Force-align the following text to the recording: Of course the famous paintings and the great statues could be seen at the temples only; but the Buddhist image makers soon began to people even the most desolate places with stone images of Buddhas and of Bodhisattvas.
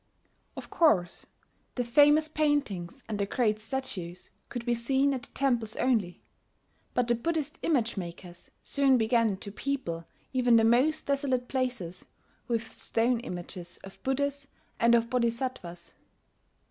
Of 0.57 0.71
course 0.71 1.27
the 1.75 1.83
famous 1.83 2.27
paintings 2.27 3.03
and 3.07 3.19
the 3.19 3.27
great 3.27 3.59
statues 3.61 4.31
could 4.49 4.65
be 4.65 4.73
seen 4.73 5.13
at 5.13 5.21
the 5.21 5.31
temples 5.33 5.75
only; 5.75 6.23
but 6.95 7.07
the 7.07 7.13
Buddhist 7.13 7.59
image 7.61 7.97
makers 7.97 8.49
soon 8.63 8.97
began 8.97 9.37
to 9.37 9.51
people 9.51 10.05
even 10.33 10.55
the 10.55 10.63
most 10.63 11.05
desolate 11.05 11.47
places 11.47 12.03
with 12.47 12.75
stone 12.79 13.19
images 13.19 13.77
of 13.83 14.01
Buddhas 14.01 14.47
and 14.79 14.95
of 14.95 15.07
Bodhisattvas. 15.07 15.93